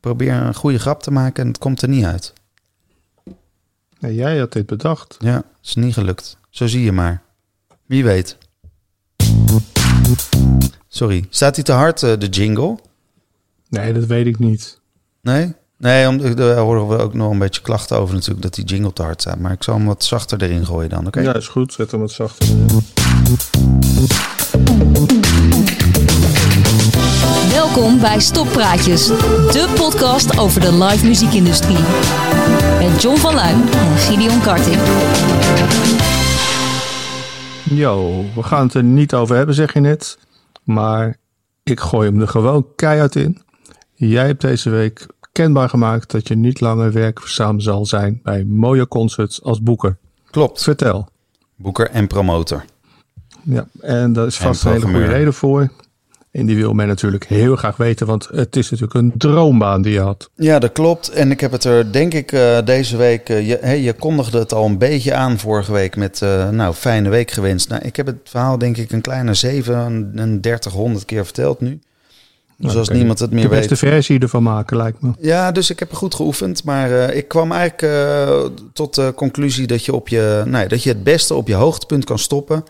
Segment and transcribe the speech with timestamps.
[0.00, 2.32] Probeer een goede grap te maken en het komt er niet uit.
[3.98, 5.16] Nee, jij had dit bedacht.
[5.18, 6.36] Ja, is niet gelukt.
[6.50, 7.22] Zo zie je maar.
[7.86, 8.36] Wie weet.
[10.88, 12.78] Sorry, staat hij te hard, eh, de jingle?
[13.68, 14.80] Nee, dat weet ik niet.
[15.20, 15.54] Nee?
[15.76, 18.42] Nee, om, daar horen we ook nog een beetje klachten over natuurlijk...
[18.42, 19.38] dat die jingle te hard staat.
[19.38, 21.20] Maar ik zal hem wat zachter erin gooien dan, oké?
[21.20, 21.72] Ja, is goed.
[21.72, 22.46] Zet hem wat zachter.
[27.64, 31.78] Welkom bij Stoppraatjes, de podcast over de live muziekindustrie.
[32.78, 34.76] Met John van Luijn en Gideon Karting.
[37.78, 40.18] Yo, we gaan het er niet over hebben, zeg je net.
[40.64, 41.16] Maar
[41.62, 43.42] ik gooi hem er gewoon keihard in.
[43.94, 48.88] Jij hebt deze week kenbaar gemaakt dat je niet langer werkzaam zal zijn bij mooie
[48.88, 49.96] concerts als boeker.
[50.30, 50.62] Klopt.
[50.62, 51.08] Vertel.
[51.56, 52.64] Boeker en promotor.
[53.42, 55.70] Ja, en daar is vast een hele goede reden voor.
[56.30, 59.92] En die wil men natuurlijk heel graag weten, want het is natuurlijk een droombaan die
[59.92, 60.30] je had.
[60.34, 61.08] Ja, dat klopt.
[61.08, 63.28] En ik heb het er, denk ik, eh, deze week...
[63.28, 66.22] eh, je, hey, je kondigde het al een beetje aan vorige week met...
[66.22, 67.68] eh, nou, fijne week gewenst.
[67.68, 71.80] Nou, ik heb het verhaal, denk ik, een kleine 3700 keer verteld nu.
[72.56, 73.78] Dus Nou, als niemand het De meer beste weet...
[73.78, 75.10] versie ervan maken, lijkt me.
[75.18, 76.64] Ja, dus ik heb goed geoefend.
[76.64, 77.94] Maar ik kwam eigenlijk
[78.72, 82.04] tot de conclusie dat je, op je, ja, dat je het beste op je hoogtepunt
[82.04, 82.64] kan stoppen.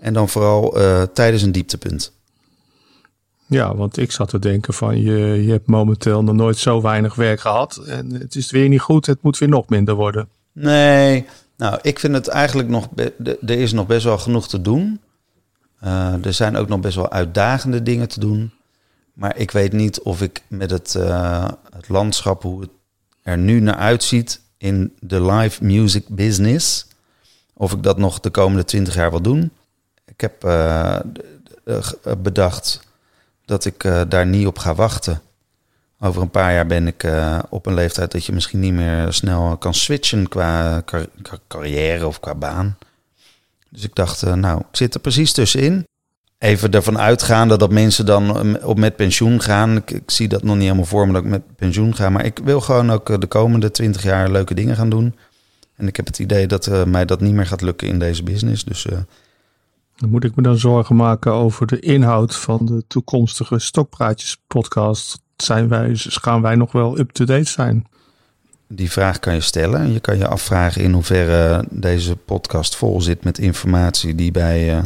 [0.00, 0.76] En dan vooral
[1.12, 2.14] tijdens een dieptepunt.
[3.46, 7.14] Ja, want ik zat te denken van je, je hebt momenteel nog nooit zo weinig
[7.14, 7.76] werk gehad.
[7.76, 10.28] En het is weer niet goed, het moet weer nog minder worden.
[10.52, 12.88] Nee, nou, ik vind het eigenlijk nog...
[13.24, 15.00] Er is nog best wel genoeg te doen.
[15.80, 18.52] Eh, er zijn ook nog best wel uitdagende dingen te doen.
[19.12, 22.70] Maar ik weet niet of ik met het, eh, het landschap, hoe het
[23.22, 26.86] er nu naar uitziet in de live music business,
[27.52, 29.50] of ik dat nog de komende twintig jaar wil doen.
[30.04, 31.00] Ik heb eh,
[32.18, 32.85] bedacht
[33.46, 35.20] dat ik eh, daar niet op ga wachten.
[36.00, 39.12] Over een paar jaar ben ik eh, op een leeftijd dat je misschien niet meer
[39.12, 42.76] snel kan switchen qua car- car- carrière of qua baan.
[43.70, 45.86] Dus ik dacht, eh, nou, ik zit er precies tussenin.
[46.38, 49.76] Even ervan uitgaande dat mensen dan eh, op met pensioen gaan.
[49.76, 52.10] Ik, zie dat nog niet helemaal voor me dat ik met pensioen ga.
[52.10, 55.14] Maar ik wil gewoon ook de komende twintig jaar leuke dingen gaan doen.
[55.76, 58.64] En ik heb het idee dat mij dat niet meer gaat lukken in deze business.
[58.64, 58.86] Dus
[60.08, 65.22] moet ik me dan zorgen maken over de inhoud van de toekomstige Stokpraatjes podcast.
[65.36, 67.86] Zijn wij, gaan wij nog wel up-to-date zijn?
[68.68, 69.92] die vraag kan je stellen.
[69.92, 74.82] Je kan je afvragen in hoeverre deze podcast vol zit met informatie die bij eh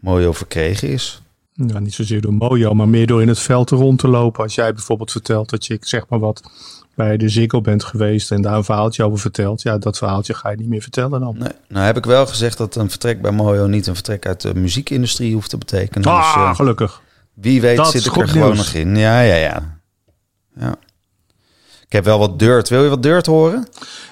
[0.00, 1.22] Mojo verkregen is.
[1.52, 4.42] Ja, niet zozeer door Mojo, maar meer door in het veld rond te lopen.
[4.42, 6.50] Als jij bijvoorbeeld vertelt dat je, ik zeg maar wat,
[6.94, 9.62] bij de Ziggo bent geweest en daar een verhaaltje over vertelt.
[9.62, 11.36] Ja, dat verhaaltje ga je niet meer vertellen dan.
[11.38, 14.40] Nee, nou heb ik wel gezegd dat een vertrek bij Mojo niet een vertrek uit
[14.40, 16.08] de muziekindustrie hoeft te betekenen.
[16.08, 17.00] Ah, dus gelukkig.
[17.34, 18.96] wie weet dat zit ik er gewoon nog in.
[18.96, 19.78] Ja, ja, ja,
[20.56, 20.74] ja.
[21.86, 22.68] Ik heb wel wat dirt.
[22.68, 23.68] Wil je wat dirt horen?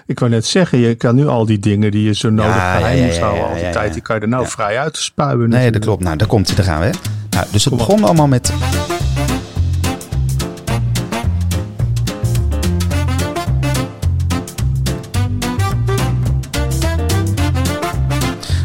[0.06, 2.76] Ik wou net zeggen, je kan nu al die dingen die je zo nodig Ja,
[2.76, 5.38] geheim ja, houden al die tijd, die kan je er nou vrij uit spuien.
[5.38, 5.74] Nee, natuurlijk.
[5.74, 6.02] dat klopt.
[6.02, 6.56] Nou, daar komt hij.
[6.56, 6.86] Daar gaan we.
[6.86, 6.92] Hè?
[7.30, 8.52] Nou, dus het Kom begon allemaal met...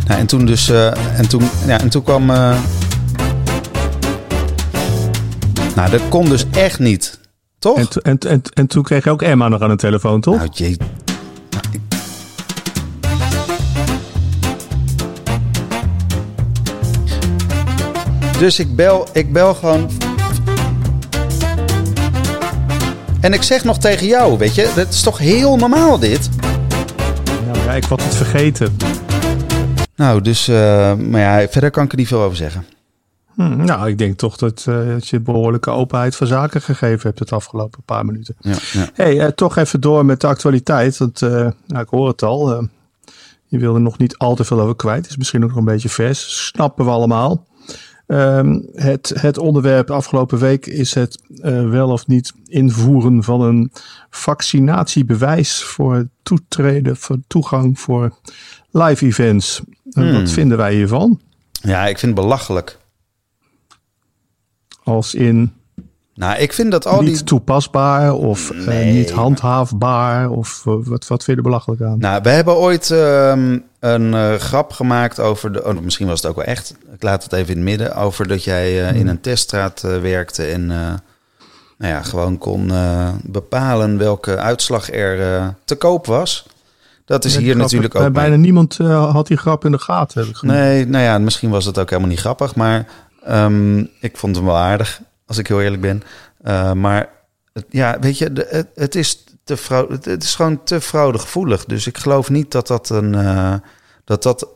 [0.07, 0.69] Nou, en toen dus...
[0.69, 2.29] eh, en, toen, ja, en toen kwam...
[2.29, 2.57] eh,
[5.75, 7.19] Nou, dat kon dus echt niet.
[7.59, 7.77] Toch?
[7.77, 10.35] En, en, en, en toen kreeg je ook Emma nog aan de telefoon, toch?
[10.37, 10.77] Nou, jee.
[11.49, 11.81] Nou, ik-
[18.39, 19.89] Dus ik bel, ik bel gewoon.
[23.19, 26.29] En ik zeg nog tegen jou, weet je, dat is toch heel normaal dit?
[27.45, 28.75] Nou ja, ik was het vergeten.
[29.95, 32.65] Nou, dus, eh, maar ja, verder kan ik er niet veel over zeggen.
[33.33, 37.19] Hm, nou, ik denk toch dat, eh, dat je behoorlijke openheid van zaken gegeven hebt
[37.19, 38.35] het afgelopen paar minuten.
[38.39, 38.89] Ja, ja.
[38.93, 40.97] hey, eh, toch even door met de actualiteit.
[40.97, 42.67] Want nou, ik hoor het al.
[43.45, 45.07] je wil er nog niet al te veel over kwijt.
[45.07, 46.45] Is misschien ook nog een beetje vers.
[46.45, 47.45] Snappen we allemaal.
[48.07, 51.19] Ehm, het, het onderwerp afgelopen week is het
[51.69, 53.71] wel of niet invoeren van een
[54.09, 58.15] vaccinatiebewijs voor toetreden, voor toegang voor
[58.71, 59.61] live events.
[59.95, 60.13] En Hmm.
[60.13, 61.19] Wat vinden wij hiervan?
[61.61, 62.77] ja, ik vind het belachelijk.
[64.83, 65.53] Als in
[66.13, 67.23] Nou, ik vind dat al niet die...
[67.23, 70.29] toepasbaar of eh, niet handhaafbaar?
[70.29, 71.99] Of eh, wat, wat vind je er belachelijk aan?
[71.99, 75.65] Nou, we hebben ooit ehm, een eh, grap gemaakt over de.
[75.65, 76.75] Oh, misschien was het ook wel echt.
[76.93, 77.95] Ik laat het even in het midden.
[77.95, 80.65] Over dat jij in een teststraat werkte en
[81.77, 82.71] nou ja, gewoon kon
[83.23, 86.45] bepalen welke uitslag er te koop was.
[87.05, 88.01] Dat is hier natuurlijk ook.
[88.01, 88.11] mee.
[88.11, 90.21] Bijna niemand eh, had die grap in de gaten.
[90.25, 90.41] Heb ik.
[90.41, 92.87] Nee, nou ja, misschien was het ook helemaal niet grappig, maar
[93.23, 96.03] ehm, ik vond hem wel aardig, als ik heel eerlijk ben.
[96.41, 97.09] Eh, maar
[97.53, 101.65] het- ja, weet je, de- het, het, is te fraude, het, is gewoon te fraudegevoelig.
[101.65, 103.53] Dus ik geloof niet dat dat een eh,
[104.03, 104.47] dat dat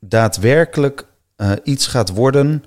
[0.00, 1.06] daadwerkelijk
[1.64, 2.64] iets gaat worden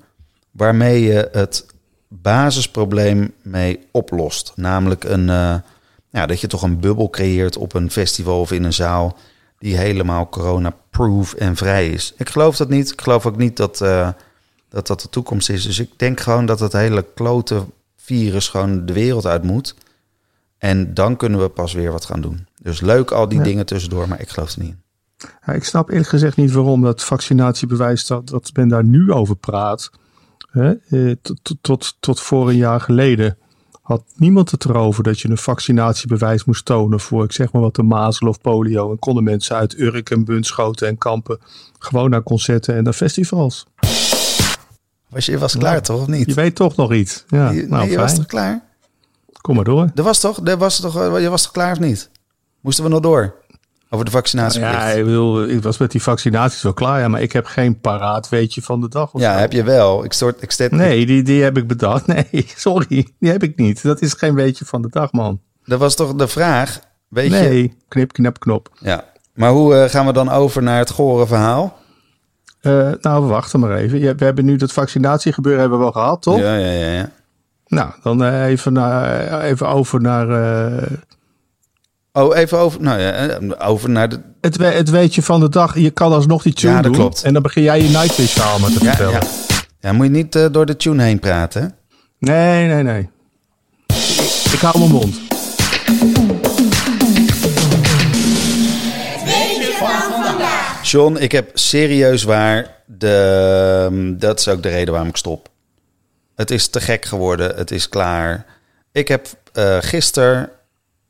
[0.50, 1.66] waarmee je het
[2.08, 4.52] basisprobleem mee oplost.
[4.56, 5.28] Namelijk een,
[6.10, 9.16] ja, dat je toch een bubbel creëert op een festival of in een zaal
[9.58, 12.14] die helemaal corona-proof en vrij is.
[12.16, 12.90] Ik geloof dat niet.
[12.92, 14.08] Ik geloof ook niet dat, eh,
[14.68, 15.62] dat dat de toekomst is.
[15.62, 17.64] Dus ik denk gewoon dat het hele klote
[17.96, 19.74] virus gewoon de wereld uit moet.
[20.58, 22.46] En dan kunnen we pas weer wat gaan doen.
[22.62, 23.44] Dus leuk al die Ja.
[23.44, 24.82] dingen tussendoor, maar ik geloof er niet in.
[25.46, 29.36] Ja, ik snap eerlijk gezegd niet waarom dat vaccinatiebewijs dat, dat men daar nu over
[29.36, 29.90] praat.
[30.50, 30.72] Hè?
[30.88, 33.36] eh, tot, tot, tot voor een jaar geleden
[33.90, 37.74] had niemand het erover dat je een vaccinatiebewijs moest tonen voor, ik zeg maar wat,
[37.74, 38.90] de mazel of polio.
[38.90, 41.38] En konden mensen uit Urk en Bunschoten en Kampen
[41.78, 43.66] gewoon naar concerten en naar festivals.
[45.08, 46.26] Was je was klaar toch, of niet?
[46.26, 47.24] Je weet toch nog iets.
[47.28, 48.62] Ja, Je- nou nee, je was toch klaar?
[49.40, 49.90] Kom maar door.
[49.94, 52.10] Er was toch, er was toch, eh, je was toch klaar of niet?
[52.60, 53.34] Moesten we nog door?
[53.92, 54.74] Over de vaccinatieplicht.
[54.76, 57.46] Ja, Ja, ik, bedoel, ik was met die vaccinaties wel klaar, ja, maar ik heb
[57.46, 59.12] geen paraat weetje van de dag.
[59.12, 59.28] Of zo.
[59.28, 60.04] heb je wel.
[60.04, 62.06] Ik stort, ik stet, Nee, die, die heb ik bedacht.
[62.14, 62.26] Nee,
[62.56, 63.82] sorry, die heb ik niet.
[63.82, 65.40] Dat is geen weetje van de dag, man.
[65.64, 66.80] Dat was toch de vraag?
[67.08, 67.38] Weet je?
[67.38, 68.68] Nee, knip, knap, knop.
[68.80, 69.04] Ja.
[69.34, 71.78] Maar hoe eh, gaan we dan over naar het gore verhaal?
[72.60, 73.98] Eh, nou, we wachten maar even.
[73.98, 76.38] Je- We hebben nu dat vaccinatiegebeuren hebben we wel gehad, toch?
[76.38, 77.10] Ja, ja, ja, ja.
[77.66, 80.26] Nou, dan eh, even, naar, even over naar
[82.12, 84.20] Oh, even over, nou ja, eh, over naar de...
[84.40, 85.78] het, we- het weetje van de dag.
[85.78, 87.00] Je kan alsnog die tune Ja, dat doen.
[87.00, 87.22] klopt.
[87.22, 89.12] En dan begin jij je Nightwish verhaal maar te Ja, vertellen.
[89.12, 89.56] ja.
[89.80, 91.74] ja, moet je niet eh, door de tune heen praten.
[92.18, 93.08] Nee, nee, nee.
[94.52, 95.20] Ik, hou mijn mond.
[100.82, 102.78] John, ik heb serieus waar.
[102.86, 105.48] De, ehm, dat is ook de reden waarom ik stop.
[106.36, 107.56] Het is te gek geworden.
[107.56, 108.44] Het is klaar.
[108.92, 110.50] Ik heb eh gisteren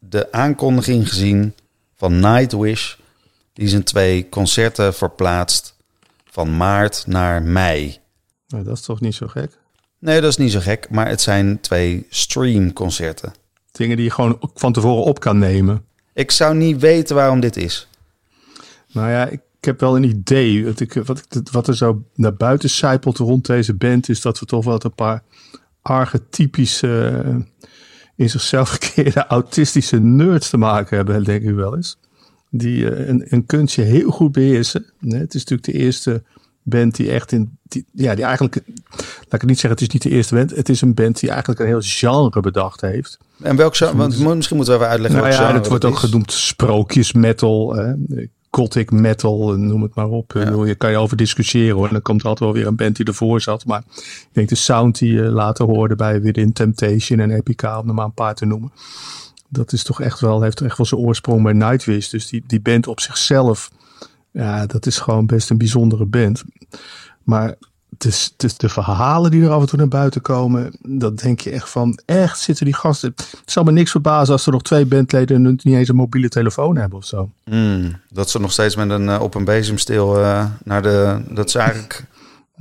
[0.00, 1.54] de aankondiging gezien
[1.96, 2.94] van Nightwish.
[3.52, 5.76] Die zijn twee concerten verplaatst
[6.24, 7.98] van maart naar mei.
[8.48, 9.58] Nou, dat is toch niet zo gek?
[9.98, 10.90] Nee, dat is niet zo gek.
[10.90, 13.32] Maar het zijn twee streamconcerten.
[13.72, 15.84] Dingen die je gewoon van tevoren op kan nemen.
[16.12, 17.88] Ik zou niet weten waarom dit is.
[18.92, 20.64] Nou ja, ik, heb wel een idee.
[20.64, 24.08] Wat, ik, wat, ik, wat er zo naar buiten zijpelt rond deze band...
[24.08, 25.22] is dat we toch wel een paar
[25.82, 27.44] archetypische...
[28.20, 31.98] in zichzelf gekeerde autistische nerds te maken hebben, denk ik wel eens.
[32.50, 34.84] Die eh, een, een kunstje heel goed beheersen.
[35.00, 36.22] Het is natuurlijk de eerste
[36.62, 37.58] band die echt in...
[37.62, 38.62] Die, ja, die eigenlijk...
[38.96, 40.50] Laat ik het niet zeggen, het is niet de eerste band.
[40.50, 43.18] Het is een band die eigenlijk een heel genre bedacht heeft.
[43.42, 43.96] En welk genre?
[43.96, 47.74] Want mo- misschien moeten we even uitleggen Nou ja, het wordt ook genoemd sprookjes metal,
[47.74, 47.92] hè,
[48.50, 50.34] gothic metal, noem het maar op.
[50.34, 51.86] Ik bedoel, Je kan je over discussiëren hoor.
[51.86, 53.64] En dan komt er altijd wel weer een band die ervoor zat.
[53.66, 57.88] Maar ik denk de sound die je later hoorde bij Within Temptation en Epica, om
[57.88, 58.72] er maar een paar te noemen.
[59.48, 62.08] Dat is toch echt wel, heeft echt wel zijn oorsprong bij Nightwish.
[62.08, 63.70] Dus die, die band op zichzelf,
[64.32, 66.44] ja, dat is gewoon best een bijzondere band.
[67.22, 67.54] Maar
[67.98, 70.76] het is de verhalen die er af en toe naar buiten komen.
[70.82, 73.12] Dat denk je echt van, echt zitten die gasten.
[73.16, 76.76] Het zal me niks verbazen als er nog twee bandleden niet eens een mobiele telefoon
[76.76, 77.30] hebben of zo.
[77.44, 81.22] Hmm, dat ze nog steeds met een eh, op een bezemsteel eh, naar de.
[81.28, 82.04] Dat is eigenlijk.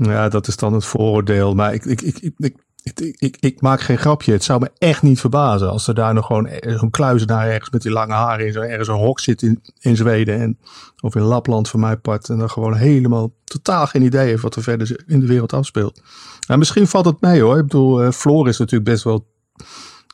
[0.02, 1.56] Ja, dat is dan het vooroordeel.
[1.56, 4.32] Maar ik, ik, ik, ik, ik, ik, ik, ik maak geen grapje.
[4.32, 7.82] Het zou me echt niet verbazen als er daar nog gewoon zo'n kluizenaar ergens met
[7.82, 10.58] die lange haren in zo ergens een hok zit in, in Zweden en,
[11.00, 12.30] of in Lapland voor mijn part.
[12.30, 16.02] En dan gewoon helemaal totaal geen idee heeft wat er verder in de wereld afspeelt.
[16.48, 17.58] Nou, misschien valt het mee hoor.
[17.58, 19.28] Ik bedoel, eh Floor is natuurlijk best wel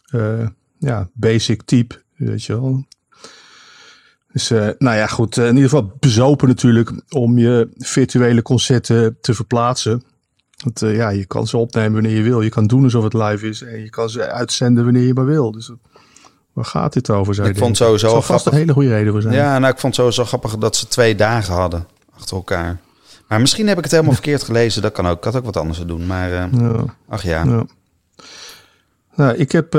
[0.05, 2.85] eh, ja, basic type, weet je wel.
[4.31, 5.37] Dus eh, nou ja, goed.
[5.37, 10.03] in ieder geval bezopen natuurlijk om je virtuele concerten te verplaatsen.
[10.63, 12.41] Want eh, ja, je kan ze opnemen wanneer je wil.
[12.41, 13.61] Je kan doen alsof het live is.
[13.61, 15.51] En je kan ze uitzenden wanneer je maar wil.
[15.51, 15.75] Dus eh,
[16.53, 17.35] waar gaat dit over?
[17.35, 18.59] Zou Ik vond sowieso wel vast een grappig.
[18.59, 19.33] hele goede reden voor zijn.
[19.33, 22.77] Ja, nou, ik vond het sowieso grappig dat ze twee dagen hadden achter elkaar.
[23.27, 24.81] Maar misschien heb ik het helemaal verkeerd gelezen.
[24.81, 25.17] Dat kan ook.
[25.17, 26.05] Ik had ook wat anders te doen.
[26.05, 26.85] Maar eh, Ja.
[27.07, 27.43] ach ja.
[27.43, 27.65] Ja.
[29.15, 29.73] Nou, ik heb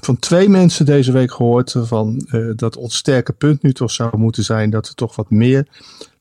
[0.00, 2.26] van twee mensen deze week gehoord van
[2.56, 5.66] dat ons sterke punt nu toch zou moeten zijn dat we toch wat meer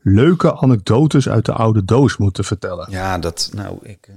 [0.07, 2.87] leuke anekdotes uit de oude doos moeten vertellen.
[2.89, 3.49] Ja, dat.
[3.53, 3.97] Nou, ik.
[4.07, 4.15] eh,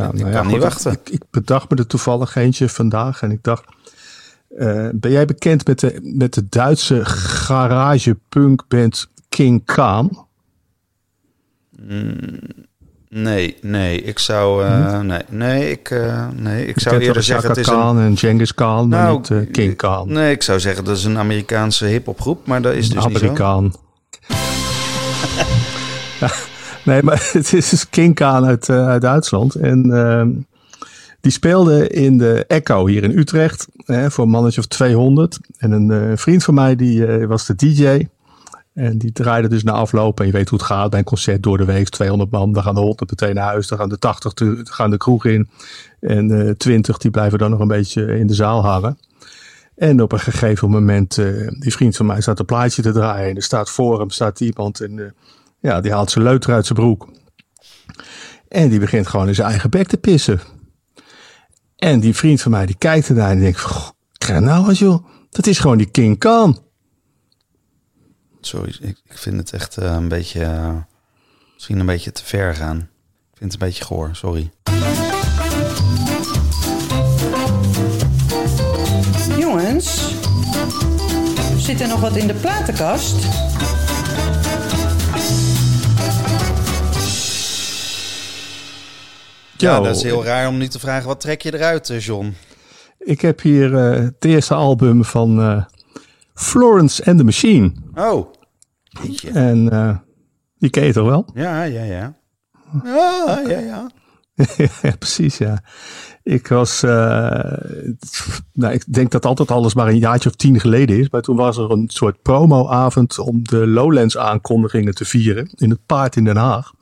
[0.00, 0.92] Ja, Ik kan niet wachten.
[0.92, 3.64] Ik, ik bedacht me er toevallig eentje vandaag en ik dacht,
[4.56, 10.26] eh, ben jij bekend met de, met de Duitse garage punkband King Khan?
[13.08, 14.02] Nee, nee.
[14.02, 14.64] Ik zou.
[14.64, 17.48] eh, nee, nee, ik, eh, nee, ik zou eerder zeggen.
[17.48, 20.12] Het is Chaka een, Khan en Genghis Khan, maar Nou, niet King Khan.
[20.12, 22.46] Nee, ik zou zeggen dat is een Amerikaanse hip-hopgroep.
[22.46, 23.26] Maar dat is dus niet zo.
[26.84, 29.54] Nee, maar het is dus King Khan uit, eh, uit Duitsland.
[29.54, 30.30] En ehm,
[31.20, 35.38] Die speelde in de Echo hier in Utrecht hè, voor een mannetje of 200.
[35.58, 38.06] En een eh, vriend van mij die eh, was de DJ.
[38.74, 40.20] En die draaide dus na afloop.
[40.20, 41.88] En je weet hoe het gaat bij een concert door de week.
[41.88, 43.68] 200 man, dan gaan de 100 meteen naar huis.
[43.68, 45.48] Dan gaan de 80 te- gaan de kroeg in.
[46.00, 48.98] En eh 20 die blijven dan nog een beetje in de zaal hangen.
[49.74, 53.30] En op een gegeven moment, eh, die vriend van mij staat een plaatje te draaien.
[53.30, 55.10] En er staat voor hem staat iemand en eh,
[55.60, 57.08] ja, die haalt zijn leuter uit zijn broek.
[58.48, 60.40] En die begint gewoon in zijn eigen bek te pissen.
[61.76, 63.88] En die vriend van mij die kijkt ernaar en denkt, "Goh,
[64.18, 65.04] krijg joh.
[65.30, 66.58] Dat is gewoon die King Khan.
[68.40, 70.74] Sorry, ik, ik vind het echt eh, een beetje...
[71.54, 72.76] misschien een beetje te ver gaan.
[72.76, 74.50] Ik vind het een beetje goor, sorry.
[81.56, 83.14] Zit er nog wat in de platenkast?
[89.56, 92.34] Ja, dat is heel raar om nu te vragen, wat trek je eruit, eh, John?
[92.98, 95.64] Ik heb hier eh, het eerste album van eh,
[96.34, 97.72] Florence and the Machine.
[97.94, 98.32] Oh,
[98.82, 99.30] Jeetje.
[99.30, 99.96] En eh,
[100.58, 101.30] die ken je toch wel?
[101.34, 102.14] ja, ja, ja.
[102.84, 103.90] Ja, ja, ja.
[104.82, 105.62] ja, precies, ja.
[106.22, 106.90] Ik was, eh,
[108.52, 111.10] nou, ik denk dat altijd alles maar een jaartje of tien geleden is.
[111.10, 115.50] Maar toen was er een soort promoavond om de Lowlands aankondigingen te vieren.
[115.54, 116.72] In het paard in Den Haag.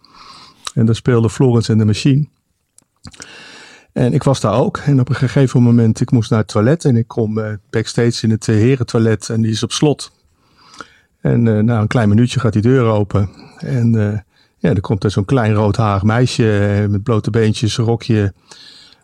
[0.74, 2.28] En daar speelde Florence en de Machine.
[3.92, 4.76] En ik was daar ook.
[4.76, 6.84] En op een gegeven moment, ik moest naar het toilet.
[6.84, 9.28] En ik kom eh, backstage in het herentoilet.
[9.28, 10.12] En die is op slot.
[11.20, 13.30] En eh, na een klein minuutje gaat die deur open.
[13.58, 14.24] En
[14.60, 18.32] ja, er komt er zo'n klein roodharig meisje eh, met blote beentjes, een rokje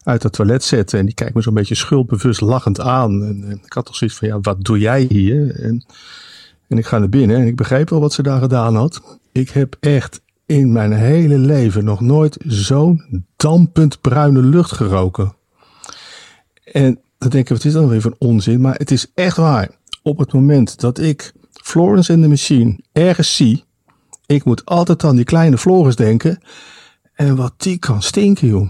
[0.02, 0.98] uit het toilet zetten.
[0.98, 3.24] En die kijkt me zo'n beetje schuldbewust lachend aan.
[3.24, 5.60] En ik had toch zoiets van, ja, wat doe jij hier?
[5.60, 5.84] En,
[6.68, 9.18] en ik ga naar binnen en ik begreep wel wat ze daar gedaan had.
[9.32, 15.34] Ik heb echt in mijn hele leven nog nooit zo'n dampend bruine lucht geroken.
[16.72, 18.60] En dan denk ik, wat is dat weer voor onzin?
[18.60, 19.70] Maar het is echt waar.
[20.02, 23.64] Op het moment dat ik Florence in the Machine ergens zie,
[24.26, 26.38] ik moet altijd aan die kleine Floris denken.
[27.14, 28.68] En wat die kan stinken, joh.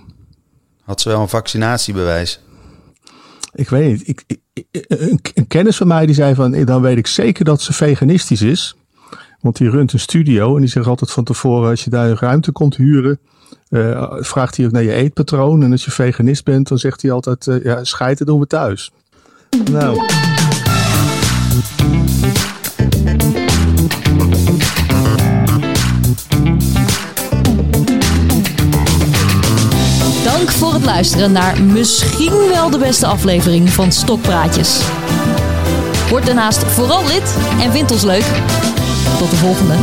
[0.82, 2.40] Had ze wel een vaccinatiebewijs?
[3.52, 4.08] Ik weet niet.
[4.08, 4.40] Ik, ik-
[4.88, 8.42] een, een kennis van mij die zei van, dan weet ik zeker dat ze veganistisch
[8.42, 8.76] is.
[9.40, 12.16] Want die runt een studio en die zegt altijd van tevoren, als je daar een
[12.18, 13.18] ruimte komt huren,
[13.68, 15.62] eh, vraagt hij ook naar je eetpatroon.
[15.62, 18.92] En als je veganist bent, dan zegt hij altijd, eh, ja, scheiden doen we thuis.
[19.70, 20.00] Nou,
[30.76, 34.80] het luisteren naar misschien wel de beste aflevering van Stokpraatjes.
[36.08, 38.24] Word daarnaast vooral lid en vind ons leuk.
[39.18, 39.74] Tot de volgende.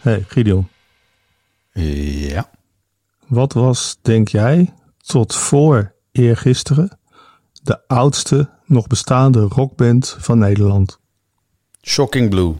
[0.00, 0.68] hey, Gideon.
[1.72, 2.50] Ja.
[3.26, 4.74] Wat was, denk jij,
[5.06, 6.98] tot voor eergisteren
[7.66, 11.00] de oudste nog bestaande rockband van Nederland?
[11.82, 12.54] Shocking Blue.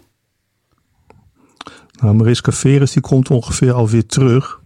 [2.00, 4.60] Nou, Mariska Veres die komt ongeveer alweer terug.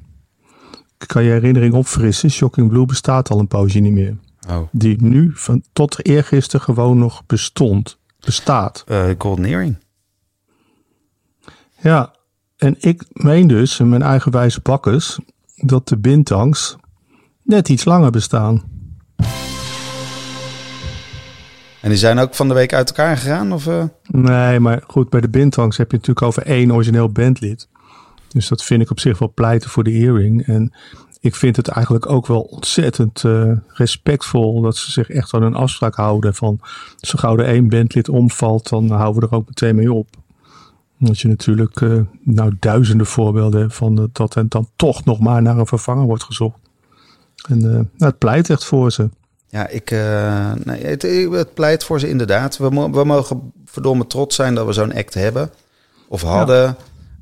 [0.99, 2.31] Ik kan je herinnering opfrissen.
[2.31, 4.17] Shocking Blue bestaat al een poosje niet meer.
[4.49, 4.69] Oh.
[4.73, 7.99] Die nu van tot eergisteren gewoon nog bestond.
[8.21, 8.85] Bestaat.
[9.45, 9.79] Earring.
[11.83, 12.15] Ja,
[12.57, 15.19] en ik meen dus in mijn eigen wijze bakkes
[15.55, 16.77] dat de bintangs
[17.43, 18.80] net iets langer bestaan.
[21.81, 23.53] En die zijn ook van de week uit elkaar gegaan?
[23.53, 23.85] Of, eh?
[24.07, 27.69] Nee, maar goed, bij de bintangs heb je natuurlijk over één origineel bandlid.
[28.29, 30.47] Dus dat vind ik op zich wel pleiten voor de earring.
[30.47, 30.73] En
[31.21, 35.55] ik vind het eigenlijk ook wel ontzettend eh, respectvol dat ze zich echt aan een
[35.55, 36.35] afspraak houden.
[36.35, 36.61] Van
[36.97, 40.09] zo gauw er één bandlid omvalt, dan houden we er ook meteen mee op.
[40.99, 45.59] Dat je natuurlijk eh, nou duizenden voorbeelden van dat- en dan toch nog maar naar
[45.59, 46.59] een vervanger wordt gezocht.
[47.49, 49.11] En nou, het pleit echt voor ze.
[49.51, 51.03] Ja, ik, eh, nee, het,
[51.33, 52.57] het pleit voor ze inderdaad.
[52.57, 55.51] We, we mogen verdomme trots zijn dat we zo'n act hebben.
[56.09, 56.77] Of hadden.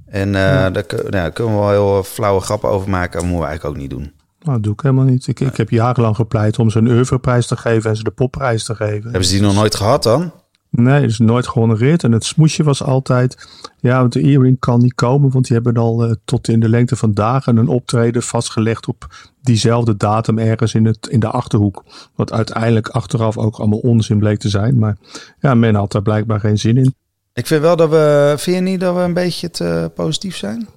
[0.06, 3.12] En eh, daar, nou, daar kunnen we wel heel flauwe grappen over maken.
[3.12, 4.12] Dat moeten we eigenlijk ook niet doen.
[4.38, 5.26] Nou, dat doe ik helemaal niet.
[5.26, 8.64] Ik, ik heb jarenlang gepleit om ze een oeuvreprijs te geven en ze de popprijs
[8.64, 9.02] te geven.
[9.02, 10.32] Hebben ze die nog nooit gehad dan?
[10.70, 12.04] Nee, is nooit gehonoreerd.
[12.04, 13.48] En het smoesje was altijd,
[13.78, 16.68] ja, want de earring kan niet komen, want die hebben al eh, tot in de
[16.68, 19.06] lengte van dagen een optreden vastgelegd op
[19.42, 21.84] diezelfde datum ergens in, het, in de Achterhoek.
[22.14, 24.78] Wat uiteindelijk achteraf ook allemaal onzin bleek te zijn.
[24.78, 24.96] Maar
[25.40, 26.94] ja, men had daar blijkbaar geen zin in.
[27.32, 28.34] Ik vind wel dat we...
[28.38, 30.68] Vind je niet dat we een beetje te positief zijn?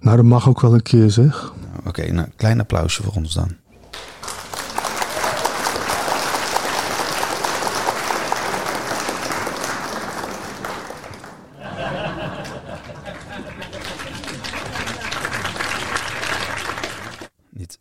[0.00, 1.52] Nou, dat mag ook wel een keer zeg.
[1.72, 3.60] Nou, Oké, nou, klein applausje voor ons dan.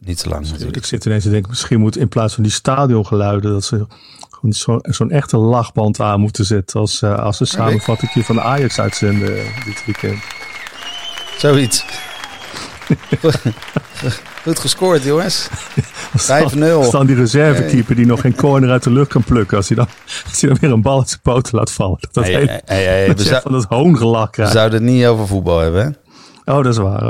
[0.03, 0.75] Niet te lang natuurlijk.
[0.77, 3.85] Ik zit ineens te denken, misschien moet in plaats van die stadiongeluiden, dat ze
[4.29, 8.41] gewoon zo- zo'n echte lachband aan moeten zetten als, eh, als een samenvatting van de
[8.41, 10.19] Ajax uitzenden eh, dit weekend.
[11.37, 11.85] Zoiets.
[14.43, 15.47] Goed gescoord, jongens.
[16.17, 16.73] 5-0.
[16.73, 19.77] Als dan die reservekeeper die nog geen corner uit de lucht kan plukken, als hij
[19.77, 19.87] dan,
[20.29, 21.97] als hij dan weer een bal uit zijn poten laat vallen.
[21.99, 24.25] Dat, dat Hey, hele- hey, hey, hey, dat we, je zou- echt van dat hoongelak
[24.25, 24.51] we krijgt.
[24.53, 25.83] zouden het niet over voetbal hebben,
[26.45, 26.53] hè?
[26.53, 27.03] Oh, dat is waar.